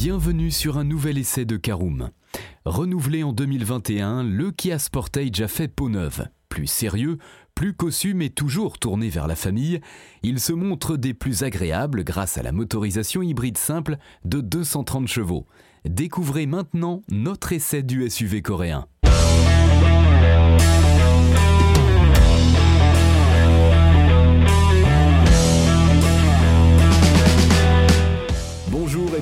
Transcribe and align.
Bienvenue 0.00 0.52
sur 0.52 0.78
un 0.78 0.84
nouvel 0.84 1.18
essai 1.18 1.44
de 1.44 1.56
Caroom. 1.56 2.10
Renouvelé 2.64 3.24
en 3.24 3.32
2021, 3.32 4.22
le 4.22 4.52
Kia 4.52 4.78
Sportage 4.78 5.40
a 5.40 5.48
fait 5.48 5.66
peau 5.66 5.88
neuve. 5.88 6.28
Plus 6.48 6.68
sérieux, 6.68 7.18
plus 7.56 7.74
cossu 7.74 8.14
mais 8.14 8.28
toujours 8.28 8.78
tourné 8.78 9.08
vers 9.08 9.26
la 9.26 9.34
famille, 9.34 9.80
il 10.22 10.38
se 10.38 10.52
montre 10.52 10.96
des 10.96 11.14
plus 11.14 11.42
agréables 11.42 12.04
grâce 12.04 12.38
à 12.38 12.44
la 12.44 12.52
motorisation 12.52 13.22
hybride 13.22 13.58
simple 13.58 13.96
de 14.24 14.40
230 14.40 15.08
chevaux. 15.08 15.46
Découvrez 15.84 16.46
maintenant 16.46 17.02
notre 17.10 17.52
essai 17.52 17.82
du 17.82 18.08
SUV 18.08 18.40
coréen. 18.40 18.86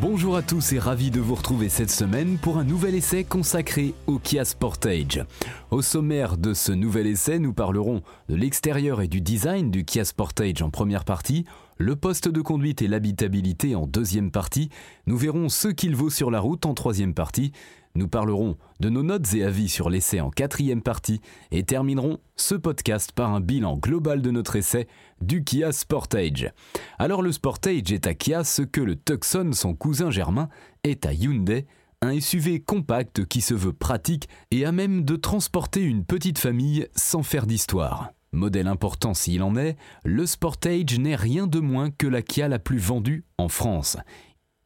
Bonjour 0.00 0.36
à 0.36 0.42
tous 0.42 0.74
et 0.74 0.78
ravi 0.78 1.10
de 1.10 1.18
vous 1.18 1.34
retrouver 1.34 1.68
cette 1.68 1.90
semaine 1.90 2.38
pour 2.38 2.58
un 2.58 2.62
nouvel 2.62 2.94
essai 2.94 3.24
consacré 3.24 3.94
au 4.06 4.20
Kia 4.20 4.44
Sportage. 4.44 5.24
Au 5.72 5.82
sommaire 5.82 6.36
de 6.36 6.54
ce 6.54 6.70
nouvel 6.70 7.08
essai, 7.08 7.40
nous 7.40 7.52
parlerons 7.52 8.02
de 8.28 8.36
l'extérieur 8.36 9.00
et 9.00 9.08
du 9.08 9.20
design 9.20 9.72
du 9.72 9.84
Kia 9.84 10.04
Sportage 10.04 10.62
en 10.62 10.70
première 10.70 11.04
partie, 11.04 11.46
le 11.78 11.96
poste 11.96 12.28
de 12.28 12.40
conduite 12.40 12.82
et 12.82 12.88
l'habitabilité 12.88 13.74
en 13.74 13.86
deuxième 13.86 14.30
partie, 14.30 14.68
nous 15.06 15.16
verrons 15.16 15.48
ce 15.48 15.68
qu'il 15.68 15.94
vaut 15.94 16.10
sur 16.10 16.30
la 16.30 16.40
route 16.40 16.66
en 16.66 16.74
troisième 16.74 17.14
partie, 17.14 17.52
nous 17.94 18.08
parlerons 18.08 18.56
de 18.80 18.90
nos 18.90 19.02
notes 19.02 19.32
et 19.34 19.44
avis 19.44 19.68
sur 19.68 19.88
l'essai 19.88 20.20
en 20.20 20.30
quatrième 20.30 20.82
partie 20.82 21.20
et 21.50 21.62
terminerons 21.62 22.18
ce 22.36 22.54
podcast 22.54 23.12
par 23.12 23.32
un 23.34 23.40
bilan 23.40 23.76
global 23.76 24.22
de 24.22 24.30
notre 24.30 24.56
essai 24.56 24.86
du 25.20 25.42
Kia 25.42 25.72
Sportage. 25.72 26.52
Alors 26.98 27.22
le 27.22 27.32
Sportage 27.32 27.92
est 27.92 28.06
à 28.06 28.14
Kia 28.14 28.44
ce 28.44 28.62
que 28.62 28.80
le 28.80 28.96
Tucson, 28.96 29.50
son 29.52 29.74
cousin 29.74 30.10
germain, 30.10 30.48
est 30.84 31.06
à 31.06 31.12
Hyundai, 31.12 31.66
un 32.00 32.20
SUV 32.20 32.60
compact 32.60 33.24
qui 33.24 33.40
se 33.40 33.54
veut 33.54 33.72
pratique 33.72 34.28
et 34.50 34.64
à 34.64 34.72
même 34.72 35.04
de 35.04 35.16
transporter 35.16 35.82
une 35.82 36.04
petite 36.04 36.38
famille 36.38 36.86
sans 36.94 37.22
faire 37.22 37.46
d'histoire. 37.46 38.12
Modèle 38.32 38.66
important 38.66 39.14
s'il 39.14 39.42
en 39.42 39.56
est, 39.56 39.76
le 40.04 40.26
Sportage 40.26 40.98
n'est 40.98 41.16
rien 41.16 41.46
de 41.46 41.60
moins 41.60 41.90
que 41.90 42.06
la 42.06 42.22
Kia 42.22 42.48
la 42.48 42.58
plus 42.58 42.78
vendue 42.78 43.24
en 43.38 43.48
France. 43.48 43.96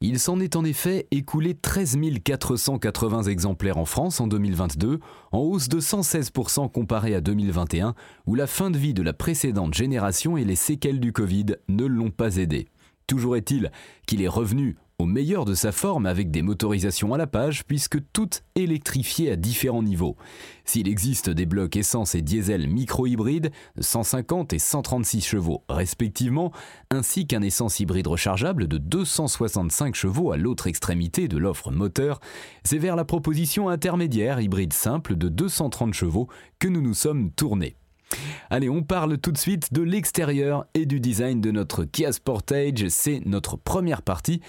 Il 0.05 0.19
s'en 0.19 0.41
est 0.41 0.57
en 0.57 0.65
effet 0.65 1.07
écoulé 1.11 1.53
13 1.53 1.97
480 2.25 3.23
exemplaires 3.23 3.77
en 3.77 3.85
France 3.85 4.19
en 4.19 4.27
2022, 4.27 4.99
en 5.31 5.37
hausse 5.39 5.69
de 5.69 5.79
116% 5.79 6.69
comparé 6.69 7.15
à 7.15 7.21
2021, 7.21 7.95
où 8.25 8.35
la 8.35 8.45
fin 8.45 8.69
de 8.69 8.77
vie 8.77 8.93
de 8.93 9.01
la 9.01 9.13
précédente 9.13 9.73
génération 9.73 10.35
et 10.35 10.43
les 10.43 10.57
séquelles 10.57 10.99
du 10.99 11.13
Covid 11.13 11.55
ne 11.69 11.85
l'ont 11.85 12.11
pas 12.11 12.35
aidé. 12.35 12.67
Toujours 13.07 13.37
est-il 13.37 13.71
qu'il 14.05 14.21
est 14.21 14.27
revenu 14.27 14.75
meilleur 15.05 15.45
de 15.45 15.53
sa 15.53 15.71
forme 15.71 16.05
avec 16.05 16.31
des 16.31 16.41
motorisations 16.41 17.13
à 17.13 17.17
la 17.17 17.27
page 17.27 17.65
puisque 17.65 17.97
toutes 18.13 18.43
électrifiées 18.55 19.31
à 19.31 19.35
différents 19.35 19.83
niveaux. 19.83 20.15
S'il 20.65 20.87
existe 20.87 21.29
des 21.29 21.45
blocs 21.45 21.75
essence 21.75 22.15
et 22.15 22.21
diesel 22.21 22.67
micro-hybrides 22.67 23.51
de 23.75 23.81
150 23.81 24.53
et 24.53 24.59
136 24.59 25.21
chevaux 25.21 25.63
respectivement, 25.69 26.51
ainsi 26.89 27.27
qu'un 27.27 27.41
essence 27.41 27.79
hybride 27.79 28.07
rechargeable 28.07 28.67
de 28.67 28.77
265 28.77 29.95
chevaux 29.95 30.31
à 30.31 30.37
l'autre 30.37 30.67
extrémité 30.67 31.27
de 31.27 31.37
l'offre 31.37 31.71
moteur, 31.71 32.19
c'est 32.63 32.77
vers 32.77 32.95
la 32.95 33.05
proposition 33.05 33.69
intermédiaire 33.69 34.39
hybride 34.39 34.73
simple 34.73 35.15
de 35.15 35.29
230 35.29 35.93
chevaux 35.93 36.27
que 36.59 36.67
nous 36.67 36.81
nous 36.81 36.93
sommes 36.93 37.31
tournés. 37.31 37.75
Allez, 38.49 38.69
on 38.69 38.83
parle 38.83 39.17
tout 39.17 39.31
de 39.31 39.37
suite 39.37 39.73
de 39.73 39.81
l'extérieur 39.81 40.65
et 40.73 40.85
du 40.85 40.99
design 40.99 41.41
de 41.41 41.51
notre 41.51 41.83
Kia 41.83 42.11
Sportage, 42.11 42.87
c'est 42.89 43.21
notre 43.25 43.57
première 43.57 44.01
partie. 44.01 44.41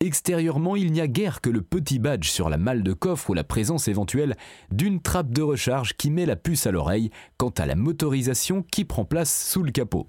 Extérieurement, 0.00 0.76
il 0.76 0.92
n'y 0.92 1.00
a 1.02 1.06
guère 1.06 1.42
que 1.42 1.50
le 1.50 1.60
petit 1.60 1.98
badge 1.98 2.28
sur 2.30 2.48
la 2.48 2.56
malle 2.56 2.82
de 2.82 2.94
coffre 2.94 3.30
ou 3.30 3.34
la 3.34 3.44
présence 3.44 3.86
éventuelle 3.86 4.34
d'une 4.70 5.02
trappe 5.02 5.30
de 5.30 5.42
recharge 5.42 5.94
qui 5.94 6.10
met 6.10 6.24
la 6.24 6.36
puce 6.36 6.66
à 6.66 6.70
l'oreille 6.70 7.10
quant 7.36 7.52
à 7.58 7.66
la 7.66 7.74
motorisation 7.74 8.62
qui 8.62 8.86
prend 8.86 9.04
place 9.04 9.50
sous 9.50 9.62
le 9.62 9.72
capot. 9.72 10.08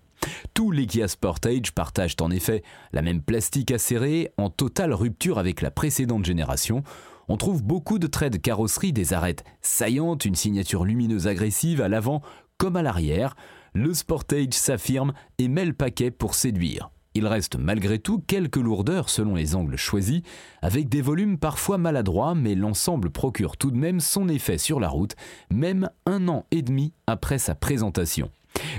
Tous 0.53 0.71
les 0.71 0.85
Kia 0.85 1.07
Sportage 1.07 1.73
partagent 1.73 2.15
en 2.21 2.31
effet 2.31 2.63
la 2.93 3.01
même 3.01 3.21
plastique 3.21 3.71
acéré 3.71 4.31
en 4.37 4.49
totale 4.49 4.93
rupture 4.93 5.39
avec 5.39 5.61
la 5.61 5.71
précédente 5.71 6.25
génération. 6.25 6.83
On 7.27 7.37
trouve 7.37 7.63
beaucoup 7.63 7.99
de 7.99 8.07
traits 8.07 8.33
de 8.33 8.37
carrosserie, 8.37 8.93
des 8.93 9.13
arêtes 9.13 9.43
saillantes, 9.61 10.25
une 10.25 10.35
signature 10.35 10.85
lumineuse 10.85 11.27
agressive 11.27 11.81
à 11.81 11.87
l'avant 11.87 12.21
comme 12.61 12.75
à 12.75 12.83
l'arrière, 12.83 13.35
le 13.73 13.91
Sportage 13.91 14.53
s'affirme 14.53 15.13
et 15.39 15.47
met 15.47 15.65
le 15.65 15.73
paquet 15.73 16.11
pour 16.11 16.35
séduire. 16.35 16.91
Il 17.15 17.25
reste 17.25 17.55
malgré 17.55 17.97
tout 17.97 18.19
quelques 18.27 18.57
lourdeurs 18.57 19.09
selon 19.09 19.33
les 19.33 19.55
angles 19.55 19.77
choisis, 19.77 20.21
avec 20.61 20.87
des 20.87 21.01
volumes 21.01 21.39
parfois 21.39 21.79
maladroits, 21.79 22.35
mais 22.35 22.53
l'ensemble 22.53 23.09
procure 23.09 23.57
tout 23.57 23.71
de 23.71 23.77
même 23.77 23.99
son 23.99 24.29
effet 24.29 24.59
sur 24.59 24.79
la 24.79 24.89
route, 24.89 25.15
même 25.49 25.89
un 26.05 26.27
an 26.27 26.45
et 26.51 26.61
demi 26.61 26.93
après 27.07 27.39
sa 27.39 27.55
présentation. 27.55 28.29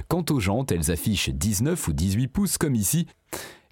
Quant 0.07 0.25
aux 0.31 0.39
jantes, 0.39 0.71
elles 0.71 0.93
affichent 0.93 1.31
19 1.31 1.89
ou 1.89 1.93
18 1.93 2.29
pouces 2.29 2.59
comme 2.59 2.77
ici, 2.77 3.09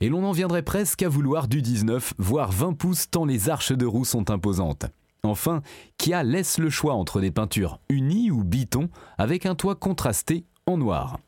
et 0.01 0.09
l'on 0.09 0.25
en 0.25 0.33
viendrait 0.33 0.65
presque 0.65 1.05
à 1.05 1.09
vouloir 1.09 1.47
du 1.47 1.63
19, 1.63 2.15
voire 2.19 2.51
20 2.51 2.73
pouces 2.73 3.09
tant 3.13 3.27
les 3.27 3.49
arches 3.49 3.71
de 3.71 3.87
roue 3.87 4.05
sont 4.05 4.29
imposantes. 4.33 4.87
Enfin, 5.23 5.63
Kia 5.99 6.23
laisse 6.23 6.59
le 6.59 6.71
choix 6.71 6.95
entre 6.95 7.21
des 7.21 7.31
peintures 7.31 7.81
unies 7.89 8.31
ou 8.31 8.45
biton 8.45 8.89
avec 9.19 9.47
un 9.47 9.55
toit 9.55 9.75
contrasté 9.75 10.45
en 10.67 10.79
noir. 10.79 11.19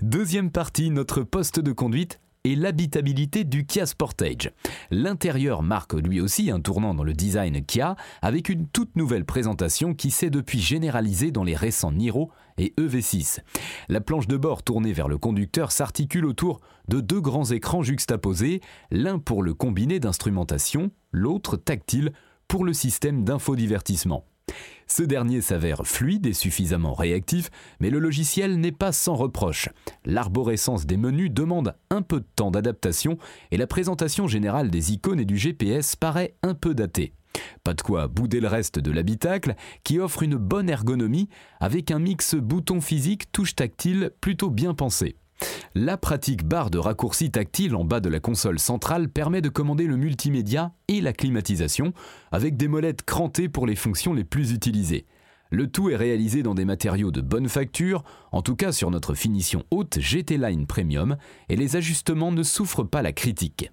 Deuxième 0.00 0.50
partie, 0.50 0.90
notre 0.90 1.22
poste 1.22 1.60
de 1.60 1.72
conduite 1.72 2.18
et 2.44 2.56
l'habitabilité 2.56 3.44
du 3.44 3.66
Kia 3.66 3.86
Sportage. 3.86 4.50
L'intérieur 4.90 5.62
marque 5.62 5.94
lui 5.94 6.20
aussi 6.20 6.50
un 6.50 6.60
tournant 6.60 6.94
dans 6.94 7.04
le 7.04 7.12
design 7.12 7.64
Kia 7.64 7.96
avec 8.20 8.48
une 8.48 8.66
toute 8.66 8.96
nouvelle 8.96 9.24
présentation 9.24 9.94
qui 9.94 10.10
s'est 10.10 10.30
depuis 10.30 10.60
généralisée 10.60 11.30
dans 11.30 11.44
les 11.44 11.54
récents 11.54 11.92
Niro 11.92 12.32
et 12.58 12.74
EV6. 12.78 13.38
La 13.88 14.00
planche 14.00 14.26
de 14.26 14.36
bord 14.36 14.62
tournée 14.62 14.92
vers 14.92 15.08
le 15.08 15.18
conducteur 15.18 15.70
s'articule 15.70 16.26
autour 16.26 16.60
de 16.88 17.00
deux 17.00 17.20
grands 17.20 17.44
écrans 17.44 17.82
juxtaposés, 17.82 18.60
l'un 18.90 19.18
pour 19.18 19.42
le 19.42 19.54
combiné 19.54 20.00
d'instrumentation, 20.00 20.90
l'autre 21.12 21.56
tactile 21.56 22.12
pour 22.52 22.66
le 22.66 22.74
système 22.74 23.24
d'infodivertissement. 23.24 24.26
Ce 24.86 25.02
dernier 25.02 25.40
s'avère 25.40 25.86
fluide 25.86 26.26
et 26.26 26.34
suffisamment 26.34 26.92
réactif, 26.92 27.48
mais 27.80 27.88
le 27.88 27.98
logiciel 27.98 28.60
n'est 28.60 28.72
pas 28.72 28.92
sans 28.92 29.14
reproche. 29.14 29.70
L'arborescence 30.04 30.84
des 30.84 30.98
menus 30.98 31.30
demande 31.30 31.74
un 31.88 32.02
peu 32.02 32.20
de 32.20 32.26
temps 32.36 32.50
d'adaptation 32.50 33.16
et 33.52 33.56
la 33.56 33.66
présentation 33.66 34.28
générale 34.28 34.70
des 34.70 34.92
icônes 34.92 35.20
et 35.20 35.24
du 35.24 35.38
GPS 35.38 35.96
paraît 35.96 36.34
un 36.42 36.52
peu 36.52 36.74
datée. 36.74 37.14
Pas 37.64 37.72
de 37.72 37.80
quoi 37.80 38.06
bouder 38.06 38.40
le 38.40 38.48
reste 38.48 38.78
de 38.78 38.90
l'habitacle 38.90 39.54
qui 39.82 39.98
offre 39.98 40.22
une 40.22 40.36
bonne 40.36 40.68
ergonomie 40.68 41.30
avec 41.58 41.90
un 41.90 42.00
mix 42.00 42.34
bouton 42.34 42.82
physique 42.82 43.32
touche 43.32 43.54
tactile 43.54 44.10
plutôt 44.20 44.50
bien 44.50 44.74
pensé. 44.74 45.16
La 45.74 45.96
pratique 45.96 46.44
barre 46.44 46.70
de 46.70 46.78
raccourci 46.78 47.30
tactile 47.30 47.74
en 47.74 47.84
bas 47.84 48.00
de 48.00 48.08
la 48.08 48.20
console 48.20 48.58
centrale 48.58 49.08
permet 49.08 49.40
de 49.40 49.48
commander 49.48 49.86
le 49.86 49.96
multimédia 49.96 50.72
et 50.88 51.00
la 51.00 51.12
climatisation, 51.12 51.92
avec 52.30 52.56
des 52.56 52.68
molettes 52.68 53.02
crantées 53.02 53.48
pour 53.48 53.66
les 53.66 53.76
fonctions 53.76 54.14
les 54.14 54.24
plus 54.24 54.52
utilisées. 54.52 55.06
Le 55.50 55.66
tout 55.66 55.90
est 55.90 55.96
réalisé 55.96 56.42
dans 56.42 56.54
des 56.54 56.64
matériaux 56.64 57.10
de 57.10 57.20
bonne 57.20 57.48
facture, 57.48 58.04
en 58.32 58.40
tout 58.40 58.56
cas 58.56 58.72
sur 58.72 58.90
notre 58.90 59.14
finition 59.14 59.64
haute 59.70 59.98
GT 59.98 60.38
Line 60.38 60.66
Premium, 60.66 61.16
et 61.50 61.56
les 61.56 61.76
ajustements 61.76 62.32
ne 62.32 62.42
souffrent 62.42 62.84
pas 62.84 63.02
la 63.02 63.12
critique. 63.12 63.70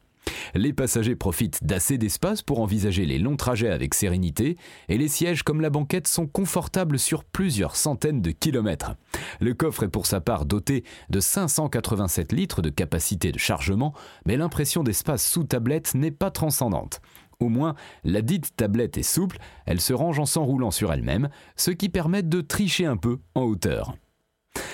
Les 0.55 0.73
passagers 0.73 1.15
profitent 1.15 1.63
d'assez 1.63 1.97
d'espace 1.97 2.41
pour 2.41 2.59
envisager 2.59 3.05
les 3.05 3.19
longs 3.19 3.35
trajets 3.35 3.69
avec 3.69 3.93
sérénité 3.93 4.57
et 4.87 4.97
les 4.97 5.07
sièges 5.07 5.43
comme 5.43 5.61
la 5.61 5.69
banquette 5.69 6.07
sont 6.07 6.27
confortables 6.27 6.99
sur 6.99 7.23
plusieurs 7.23 7.75
centaines 7.75 8.21
de 8.21 8.31
kilomètres. 8.31 8.95
Le 9.39 9.53
coffre 9.53 9.83
est 9.83 9.89
pour 9.89 10.05
sa 10.05 10.21
part 10.21 10.45
doté 10.45 10.83
de 11.09 11.19
587 11.19 12.31
litres 12.31 12.61
de 12.61 12.69
capacité 12.69 13.31
de 13.31 13.39
chargement, 13.39 13.93
mais 14.25 14.37
l'impression 14.37 14.83
d'espace 14.83 15.25
sous 15.25 15.43
tablette 15.43 15.95
n'est 15.95 16.11
pas 16.11 16.31
transcendante. 16.31 17.01
Au 17.39 17.47
moins, 17.47 17.75
la 18.03 18.21
dite 18.21 18.55
tablette 18.57 18.97
est 18.97 19.03
souple, 19.03 19.37
elle 19.65 19.79
se 19.79 19.93
range 19.93 20.19
en 20.19 20.25
s'enroulant 20.25 20.71
sur 20.71 20.91
elle-même, 20.91 21.29
ce 21.55 21.71
qui 21.71 21.87
permet 21.87 22.21
de 22.21 22.41
tricher 22.41 22.85
un 22.85 22.97
peu 22.97 23.19
en 23.33 23.43
hauteur. 23.43 23.95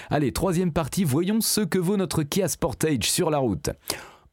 Allez, 0.10 0.32
troisième 0.32 0.72
partie, 0.72 1.04
voyons 1.04 1.42
ce 1.42 1.62
que 1.62 1.78
vaut 1.78 1.98
notre 1.98 2.24
Kia 2.24 2.48
Sportage 2.48 3.10
sur 3.10 3.30
la 3.30 3.38
route. 3.38 3.70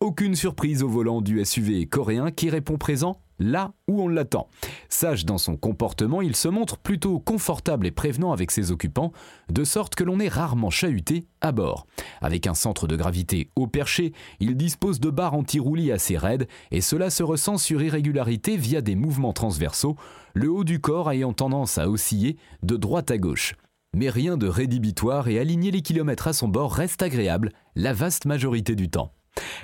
Aucune 0.03 0.35
surprise 0.35 0.83
au 0.83 0.89
volant 0.89 1.21
du 1.21 1.45
SUV 1.45 1.87
coréen 1.87 2.33
qui 2.33 2.51
répond 2.51 2.77
présent 2.77 3.21
là 3.39 3.73
où 3.87 4.03
on 4.03 4.09
l'attend. 4.09 4.49
Sage 4.89 5.25
dans 5.25 5.39
son 5.39 5.57
comportement, 5.57 6.23
il 6.23 6.35
se 6.35 6.49
montre 6.49 6.77
plutôt 6.77 7.21
confortable 7.21 7.87
et 7.87 7.93
prévenant 7.93 8.33
avec 8.33 8.51
ses 8.51 8.73
occupants, 8.73 9.13
de 9.49 9.63
sorte 9.63 9.95
que 9.95 10.03
l'on 10.03 10.19
est 10.19 10.27
rarement 10.27 10.71
chahuté 10.71 11.29
à 11.41 11.53
bord. 11.53 11.87
Avec 12.21 12.49
un 12.49 12.55
centre 12.55 12.89
de 12.89 12.97
gravité 12.97 13.51
haut 13.55 13.69
perché, 13.69 14.13
il 14.41 14.57
dispose 14.57 14.99
de 14.99 15.09
barres 15.09 15.35
anti-roulis 15.35 15.93
assez 15.93 16.17
raides 16.17 16.49
et 16.73 16.81
cela 16.81 17.09
se 17.09 17.23
ressent 17.23 17.57
sur 17.57 17.81
irrégularité 17.81 18.57
via 18.57 18.81
des 18.81 18.97
mouvements 18.97 19.33
transversaux, 19.33 19.95
le 20.35 20.51
haut 20.51 20.65
du 20.65 20.81
corps 20.81 21.13
ayant 21.13 21.33
tendance 21.33 21.79
à 21.79 21.89
osciller 21.89 22.39
de 22.65 22.77
droite 22.77 23.13
à 23.13 23.19
gauche. 23.19 23.55
Mais 23.95 24.11
rien 24.11 24.37
de 24.37 24.49
rédhibitoire 24.49 25.29
et 25.29 25.39
aligner 25.39 25.71
les 25.71 25.83
kilomètres 25.83 26.27
à 26.27 26.33
son 26.33 26.49
bord 26.49 26.75
reste 26.75 27.03
agréable 27.03 27.53
la 27.77 27.93
vaste 27.93 28.25
majorité 28.25 28.75
du 28.75 28.91
temps. 28.91 29.13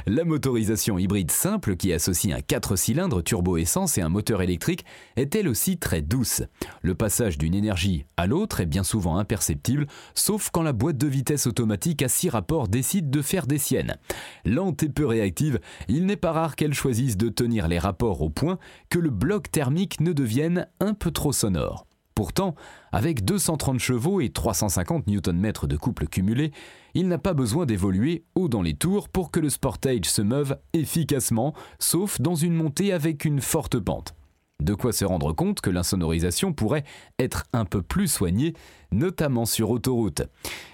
La 0.06 0.24
motorisation 0.24 0.98
hybride 0.98 1.30
simple 1.30 1.76
qui 1.76 1.92
associe 1.92 2.34
un 2.34 2.40
4 2.40 2.76
cylindres 2.76 3.22
turbo-essence 3.22 3.98
et 3.98 4.02
un 4.02 4.08
moteur 4.08 4.40
électrique 4.40 4.84
est 5.16 5.34
elle 5.34 5.48
aussi 5.48 5.76
très 5.78 6.00
douce. 6.00 6.42
Le 6.82 6.94
passage 6.94 7.36
d'une 7.36 7.54
énergie 7.54 8.06
à 8.16 8.26
l'autre 8.26 8.60
est 8.60 8.66
bien 8.66 8.84
souvent 8.84 9.18
imperceptible, 9.18 9.86
sauf 10.14 10.50
quand 10.50 10.62
la 10.62 10.72
boîte 10.72 10.96
de 10.96 11.06
vitesse 11.06 11.46
automatique 11.46 12.02
à 12.02 12.08
6 12.08 12.30
rapports 12.30 12.68
décide 12.68 13.10
de 13.10 13.22
faire 13.22 13.46
des 13.46 13.58
siennes. 13.58 13.96
Lente 14.44 14.82
et 14.82 14.88
peu 14.88 15.06
réactive, 15.06 15.60
il 15.88 16.06
n'est 16.06 16.16
pas 16.16 16.32
rare 16.32 16.56
qu'elle 16.56 16.74
choisisse 16.74 17.16
de 17.16 17.28
tenir 17.28 17.68
les 17.68 17.78
rapports 17.78 18.22
au 18.22 18.30
point 18.30 18.58
que 18.88 18.98
le 18.98 19.10
bloc 19.10 19.50
thermique 19.50 20.00
ne 20.00 20.12
devienne 20.12 20.66
un 20.80 20.94
peu 20.94 21.10
trop 21.10 21.32
sonore. 21.32 21.87
Pourtant, 22.18 22.56
avec 22.90 23.24
230 23.24 23.78
chevaux 23.78 24.20
et 24.20 24.30
350 24.30 25.06
Nm 25.06 25.52
de 25.68 25.76
couple 25.76 26.08
cumulé, 26.08 26.50
il 26.94 27.06
n'a 27.06 27.16
pas 27.16 27.32
besoin 27.32 27.64
d'évoluer 27.64 28.24
haut 28.34 28.48
dans 28.48 28.60
les 28.60 28.74
tours 28.74 29.08
pour 29.08 29.30
que 29.30 29.38
le 29.38 29.48
Sportage 29.48 30.06
se 30.06 30.20
meuve 30.20 30.58
efficacement, 30.72 31.54
sauf 31.78 32.20
dans 32.20 32.34
une 32.34 32.54
montée 32.54 32.92
avec 32.92 33.24
une 33.24 33.40
forte 33.40 33.78
pente. 33.78 34.16
De 34.60 34.74
quoi 34.74 34.92
se 34.92 35.04
rendre 35.04 35.32
compte 35.32 35.60
que 35.60 35.70
l'insonorisation 35.70 36.52
pourrait 36.52 36.82
être 37.20 37.44
un 37.52 37.64
peu 37.64 37.82
plus 37.82 38.08
soignée, 38.08 38.54
notamment 38.90 39.46
sur 39.46 39.70
autoroute. 39.70 40.22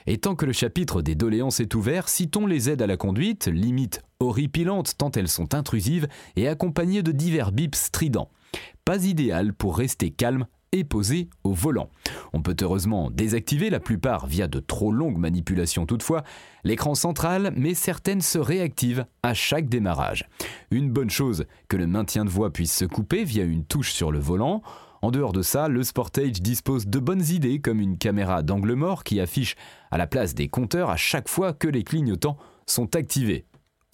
Et 0.07 0.17
tant 0.17 0.37
que 0.37 0.47
le 0.47 0.55
chapitre 0.55 1.03
des 1.03 1.15
doléances 1.15 1.61
est 1.61 1.75
ouvert, 1.75 2.09
citons 2.09 2.47
les 2.47 2.71
aides 2.71 2.81
à 2.81 2.87
la 2.87 2.97
conduite, 2.97 3.49
limite 3.49 4.01
horripilantes 4.19 4.97
tant 4.97 5.11
elles 5.11 5.29
sont 5.29 5.55
intrusives 5.55 6.09
et 6.37 6.49
accompagnées 6.49 7.03
de 7.03 7.13
divers 7.13 7.53
bips 7.53 7.77
stridents. 7.77 8.31
Pas 8.87 9.05
idéal 9.05 9.53
pour 9.53 9.77
rester 9.77 10.11
calme 10.11 10.47
posé 10.83 11.29
au 11.45 11.53
volant. 11.53 11.91
On 12.33 12.43
peut 12.43 12.57
heureusement 12.61 13.11
désactiver 13.11 13.71
la 13.71 13.79
plupart 13.79 14.27
via 14.27 14.49
de 14.49 14.59
trop 14.59 14.91
longues 14.91 15.19
manipulations 15.19 15.87
toutefois 15.87 16.25
l'écran 16.65 16.97
central, 16.97 17.53
mais 17.55 17.75
certaines 17.75 18.23
se 18.23 18.39
réactivent 18.39 19.07
à 19.23 19.35
chaque 19.35 19.69
démarrage. 19.69 20.29
Une 20.73 20.91
bonne 20.91 21.11
chose 21.11 21.45
que 21.69 21.77
le 21.77 21.87
maintien 21.87 22.25
de 22.25 22.31
voie 22.31 22.53
puisse 22.53 22.75
se 22.75 22.85
couper 22.85 23.23
via 23.23 23.45
une 23.45 23.65
touche 23.65 23.93
sur 23.93 24.11
le 24.11 24.19
volant. 24.19 24.63
En 25.03 25.11
dehors 25.11 25.35
de 25.35 25.43
ça, 25.43 25.69
le 25.69 25.83
Sportage 25.83 26.41
dispose 26.41 26.87
de 26.87 26.99
bonnes 26.99 27.27
idées 27.29 27.61
comme 27.61 27.81
une 27.81 27.99
caméra 27.99 28.43
d'angle 28.43 28.73
mort 28.73 29.05
qui 29.05 29.21
affiche 29.21 29.55
à 29.91 29.99
la 29.99 30.07
place 30.07 30.35
des 30.35 30.49
compteurs 30.49 30.89
à 30.89 30.97
chaque 30.97 31.29
fois 31.29 31.53
que 31.53 31.69
les 31.69 31.85
clignotants 31.85 32.39
sont 32.67 32.97
activés. 32.97 33.45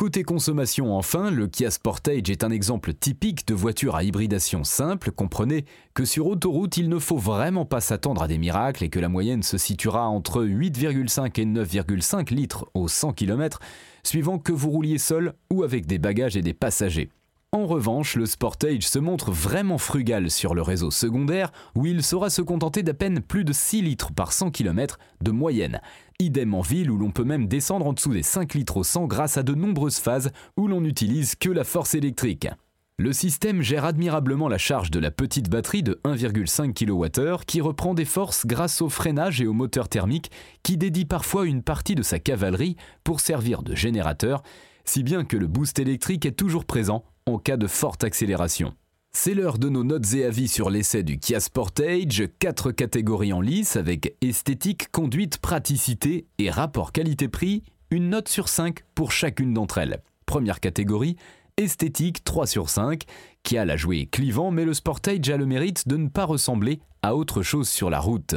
Côté 0.00 0.22
consommation 0.22 0.96
enfin, 0.96 1.30
le 1.30 1.46
Kia 1.46 1.70
Sportage 1.70 2.30
est 2.30 2.42
un 2.42 2.50
exemple 2.50 2.94
typique 2.94 3.46
de 3.46 3.52
voiture 3.52 3.96
à 3.96 4.02
hybridation 4.02 4.64
simple. 4.64 5.10
Comprenez 5.10 5.66
que 5.92 6.06
sur 6.06 6.26
autoroute, 6.26 6.78
il 6.78 6.88
ne 6.88 6.98
faut 6.98 7.18
vraiment 7.18 7.66
pas 7.66 7.82
s'attendre 7.82 8.22
à 8.22 8.26
des 8.26 8.38
miracles 8.38 8.82
et 8.82 8.88
que 8.88 8.98
la 8.98 9.10
moyenne 9.10 9.42
se 9.42 9.58
situera 9.58 10.08
entre 10.08 10.42
8,5 10.42 11.38
et 11.38 11.44
9,5 11.44 12.32
litres 12.32 12.66
au 12.72 12.88
100 12.88 13.12
km, 13.12 13.60
suivant 14.02 14.38
que 14.38 14.52
vous 14.52 14.70
rouliez 14.70 14.96
seul 14.96 15.34
ou 15.52 15.64
avec 15.64 15.84
des 15.84 15.98
bagages 15.98 16.38
et 16.38 16.40
des 16.40 16.54
passagers. 16.54 17.10
En 17.52 17.66
revanche, 17.66 18.14
le 18.14 18.26
Sportage 18.26 18.88
se 18.88 19.00
montre 19.00 19.32
vraiment 19.32 19.76
frugal 19.76 20.30
sur 20.30 20.54
le 20.54 20.62
réseau 20.62 20.92
secondaire 20.92 21.50
où 21.74 21.84
il 21.84 22.02
saura 22.02 22.30
se 22.30 22.42
contenter 22.42 22.84
d'à 22.84 22.94
peine 22.94 23.20
plus 23.20 23.44
de 23.44 23.52
6 23.52 23.82
litres 23.82 24.12
par 24.12 24.32
100 24.32 24.52
km 24.52 24.98
de 25.20 25.32
moyenne. 25.32 25.80
Idem 26.20 26.52
en 26.52 26.60
ville 26.60 26.90
où 26.90 26.98
l'on 26.98 27.10
peut 27.10 27.24
même 27.24 27.48
descendre 27.48 27.86
en 27.86 27.94
dessous 27.94 28.12
des 28.12 28.22
5 28.22 28.52
litres 28.52 28.76
au 28.76 28.84
100 28.84 29.06
grâce 29.06 29.38
à 29.38 29.42
de 29.42 29.54
nombreuses 29.54 29.98
phases 29.98 30.30
où 30.58 30.68
l'on 30.68 30.82
n'utilise 30.82 31.34
que 31.34 31.48
la 31.48 31.64
force 31.64 31.94
électrique. 31.94 32.46
Le 32.98 33.14
système 33.14 33.62
gère 33.62 33.86
admirablement 33.86 34.46
la 34.46 34.58
charge 34.58 34.90
de 34.90 34.98
la 34.98 35.10
petite 35.10 35.48
batterie 35.48 35.82
de 35.82 35.98
1,5 36.04 36.74
kWh 36.74 37.44
qui 37.46 37.62
reprend 37.62 37.94
des 37.94 38.04
forces 38.04 38.44
grâce 38.44 38.82
au 38.82 38.90
freinage 38.90 39.40
et 39.40 39.46
au 39.46 39.54
moteur 39.54 39.88
thermique 39.88 40.30
qui 40.62 40.76
dédie 40.76 41.06
parfois 41.06 41.46
une 41.46 41.62
partie 41.62 41.94
de 41.94 42.02
sa 42.02 42.18
cavalerie 42.18 42.76
pour 43.02 43.20
servir 43.20 43.62
de 43.62 43.74
générateur, 43.74 44.42
si 44.84 45.02
bien 45.02 45.24
que 45.24 45.38
le 45.38 45.46
boost 45.46 45.78
électrique 45.78 46.26
est 46.26 46.32
toujours 46.32 46.66
présent 46.66 47.02
en 47.24 47.38
cas 47.38 47.56
de 47.56 47.66
forte 47.66 48.04
accélération. 48.04 48.74
C'est 49.12 49.34
l'heure 49.34 49.58
de 49.58 49.68
nos 49.68 49.82
notes 49.82 50.14
et 50.14 50.24
avis 50.24 50.46
sur 50.46 50.70
l'essai 50.70 51.02
du 51.02 51.18
Kia 51.18 51.40
Sportage, 51.40 52.28
quatre 52.38 52.70
catégories 52.70 53.32
en 53.32 53.40
lice 53.40 53.74
avec 53.76 54.16
esthétique, 54.20 54.90
conduite, 54.92 55.38
praticité 55.38 56.26
et 56.38 56.48
rapport 56.48 56.92
qualité-prix, 56.92 57.64
une 57.90 58.10
note 58.10 58.28
sur 58.28 58.48
5 58.48 58.78
pour 58.94 59.10
chacune 59.10 59.52
d'entre 59.52 59.78
elles. 59.78 60.00
Première 60.26 60.60
catégorie, 60.60 61.16
esthétique 61.60 62.24
3 62.24 62.46
sur 62.46 62.70
5, 62.70 63.04
qui 63.42 63.58
a 63.58 63.64
la 63.64 63.76
jouée 63.76 64.06
clivant, 64.06 64.50
mais 64.50 64.64
le 64.64 64.74
Sportage 64.74 65.28
a 65.28 65.36
le 65.36 65.46
mérite 65.46 65.86
de 65.86 65.96
ne 65.96 66.08
pas 66.08 66.24
ressembler 66.24 66.80
à 67.02 67.14
autre 67.14 67.42
chose 67.42 67.68
sur 67.68 67.90
la 67.90 68.00
route. 68.00 68.34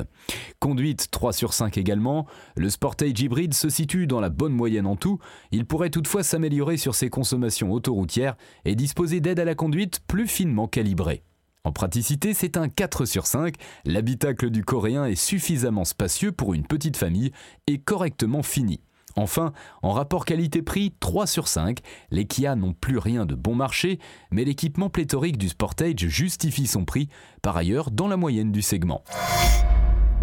Conduite 0.59 1.09
3 1.09 1.33
sur 1.33 1.53
5 1.53 1.77
également, 1.77 2.25
le 2.55 2.69
Sportage 2.69 3.19
hybride 3.19 3.53
se 3.53 3.69
situe 3.69 4.07
dans 4.07 4.19
la 4.19 4.29
bonne 4.29 4.53
moyenne 4.53 4.85
en 4.85 4.95
tout, 4.95 5.19
il 5.51 5.65
pourrait 5.65 5.89
toutefois 5.89 6.23
s'améliorer 6.23 6.77
sur 6.77 6.95
ses 6.95 7.09
consommations 7.09 7.71
autoroutières 7.71 8.35
et 8.65 8.75
disposer 8.75 9.21
d'aides 9.21 9.39
à 9.39 9.45
la 9.45 9.55
conduite 9.55 10.01
plus 10.07 10.27
finement 10.27 10.67
calibrées. 10.67 11.23
En 11.65 11.71
praticité, 11.71 12.33
c'est 12.33 12.57
un 12.57 12.67
4 12.67 13.05
sur 13.05 13.25
5, 13.25 13.55
l'habitacle 13.85 14.49
du 14.49 14.65
coréen 14.65 15.05
est 15.05 15.15
suffisamment 15.15 15.85
spacieux 15.85 16.33
pour 16.33 16.53
une 16.53 16.67
petite 16.67 16.97
famille 16.97 17.31
et 17.67 17.77
correctement 17.77 18.43
fini. 18.43 18.81
Enfin, 19.15 19.53
en 19.81 19.91
rapport 19.91 20.25
qualité-prix 20.25 20.93
3 20.99 21.27
sur 21.27 21.47
5, 21.47 21.79
les 22.11 22.25
Kia 22.25 22.55
n'ont 22.55 22.73
plus 22.73 22.97
rien 22.97 23.25
de 23.25 23.35
bon 23.35 23.55
marché, 23.55 23.99
mais 24.31 24.43
l'équipement 24.43 24.89
pléthorique 24.89 25.37
du 25.37 25.49
Sportage 25.49 26.07
justifie 26.07 26.67
son 26.67 26.85
prix, 26.85 27.09
par 27.41 27.57
ailleurs 27.57 27.91
dans 27.91 28.07
la 28.07 28.17
moyenne 28.17 28.51
du 28.51 28.61
segment. 28.61 29.03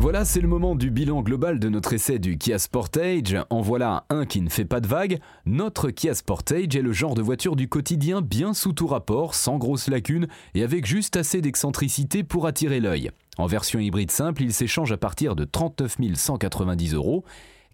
Voilà, 0.01 0.25
c'est 0.25 0.41
le 0.41 0.49
moment 0.49 0.77
du 0.77 0.91
bilan 0.91 1.21
global 1.21 1.59
de 1.59 1.69
notre 1.69 1.93
essai 1.93 2.19
du 2.19 2.39
Kia 2.39 2.59
Sportage. 2.59 3.37
En 3.51 3.61
voilà 3.61 4.07
un 4.09 4.25
qui 4.25 4.41
ne 4.41 4.49
fait 4.49 4.65
pas 4.65 4.81
de 4.81 4.87
vagues. 4.87 5.19
Notre 5.45 5.91
Kia 5.91 6.15
Sportage 6.15 6.75
est 6.75 6.81
le 6.81 6.93
genre 6.95 7.15
de 7.15 7.21
voiture 7.21 7.55
du 7.55 7.69
quotidien 7.69 8.23
bien 8.23 8.55
sous 8.55 8.73
tout 8.73 8.87
rapport, 8.87 9.35
sans 9.35 9.59
grosses 9.59 9.89
lacunes 9.89 10.27
et 10.55 10.63
avec 10.63 10.87
juste 10.87 11.19
assez 11.19 11.43
d'excentricité 11.43 12.25
pour 12.25 12.47
attirer 12.47 12.81
l'œil. 12.81 13.11
En 13.37 13.45
version 13.45 13.79
hybride 13.79 14.11
simple, 14.11 14.43
il 14.43 14.55
s'échange 14.55 14.91
à 14.91 14.97
partir 14.97 15.37
de 15.37 15.45
39 15.45 15.97
190 16.15 16.95
euros 16.95 17.25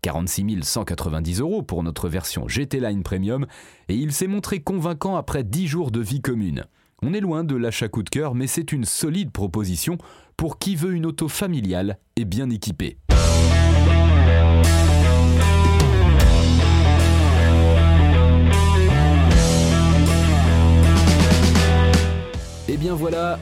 46 0.07 0.63
190 0.63 1.41
euros 1.41 1.63
pour 1.63 1.83
notre 1.83 2.09
version 2.09 2.47
GT 2.47 2.79
Line 2.79 3.03
Premium, 3.03 3.45
et 3.89 3.97
il 3.97 4.13
s'est 4.13 4.29
montré 4.29 4.61
convaincant 4.61 5.17
après 5.17 5.43
10 5.43 5.67
jours 5.67 5.91
de 5.91 5.99
vie 5.99 6.21
commune. 6.21 6.65
On 7.03 7.13
est 7.13 7.21
loin 7.21 7.43
de 7.43 7.57
l'achat 7.57 7.89
coup 7.89 8.05
de 8.05 8.09
cœur, 8.09 8.37
mais 8.37 8.47
c'est 8.47 8.71
une 8.71 8.85
solide 8.85 9.33
proposition 9.33 9.99
pour 10.37 10.61
qui 10.61 10.77
veut 10.77 10.95
une 10.95 11.07
auto 11.07 11.27
familiale 11.27 11.99
et 12.15 12.25
bien 12.25 12.51
équipée. 12.51 12.99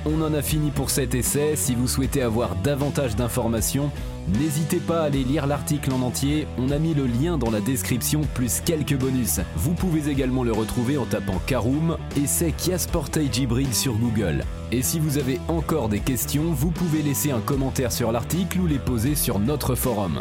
On 0.07 0.23
en 0.23 0.35
a 0.35 0.43
fini 0.43 0.71
pour 0.71 0.91
cet 0.91 1.15
essai. 1.15 1.57
Si 1.57 1.75
vous 1.75 1.89
souhaitez 1.89 2.23
avoir 2.23 2.57
davantage 2.57 3.17
d'informations, 3.17 3.91
n'hésitez 4.39 4.79
pas 4.79 5.03
à 5.03 5.05
aller 5.05 5.25
lire 5.25 5.47
l'article 5.47 5.93
en 5.93 6.03
entier. 6.03 6.47
On 6.59 6.71
a 6.71 6.79
mis 6.79 6.95
le 6.95 7.07
lien 7.07 7.39
dans 7.39 7.51
la 7.51 7.61
description 7.61 8.23
plus 8.35 8.61
quelques 8.61 8.97
bonus. 8.97 9.41
Vous 9.57 9.75
pouvez 9.75 10.11
également 10.11 10.45
le 10.45 10.53
retrouver 10.53 10.99
en 10.99 11.07
tapant 11.07 11.41
Caroom 11.47 11.97
essai 12.17 12.53
Kia 12.57 12.79
Sportage 12.79 13.39
Hybrid 13.39 13.75
sur 13.75 13.95
Google. 13.95 14.45
Et 14.73 14.83
si 14.83 14.99
vous 14.99 15.19
avez 15.19 15.41
encore 15.49 15.89
des 15.89 16.01
questions, 16.01 16.53
vous 16.53 16.71
pouvez 16.71 17.03
laisser 17.03 17.31
un 17.31 17.41
commentaire 17.41 17.93
sur 17.93 18.13
l'article 18.13 18.61
ou 18.61 18.67
les 18.67 18.79
poser 18.79 19.15
sur 19.15 19.39
notre 19.39 19.75
forum. 19.75 20.21